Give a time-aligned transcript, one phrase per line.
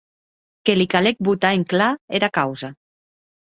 [0.69, 1.91] Que li calec botar en clar
[2.23, 2.75] era causa.